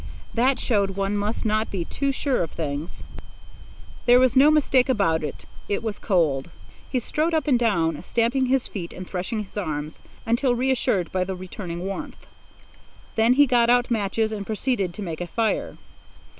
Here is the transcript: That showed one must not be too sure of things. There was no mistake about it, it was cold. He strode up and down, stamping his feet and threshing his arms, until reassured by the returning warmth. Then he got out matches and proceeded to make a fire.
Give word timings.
That 0.33 0.57
showed 0.57 0.95
one 0.97 1.15
must 1.15 1.45
not 1.45 1.69
be 1.69 1.85
too 1.85 2.11
sure 2.11 2.41
of 2.41 2.49
things. 2.49 3.03
There 4.07 4.19
was 4.19 4.35
no 4.35 4.49
mistake 4.49 4.89
about 4.89 5.21
it, 5.23 5.45
it 5.69 5.83
was 5.83 5.99
cold. 5.99 6.49
He 6.89 6.99
strode 6.99 7.35
up 7.35 7.45
and 7.47 7.59
down, 7.59 8.03
stamping 8.03 8.47
his 8.47 8.65
feet 8.67 8.93
and 8.93 9.07
threshing 9.07 9.43
his 9.43 9.57
arms, 9.57 10.01
until 10.25 10.55
reassured 10.55 11.11
by 11.11 11.23
the 11.23 11.35
returning 11.35 11.81
warmth. 11.85 12.25
Then 13.15 13.33
he 13.33 13.45
got 13.45 13.69
out 13.69 13.91
matches 13.91 14.31
and 14.31 14.43
proceeded 14.43 14.91
to 14.95 15.03
make 15.03 15.21
a 15.21 15.27
fire. 15.27 15.77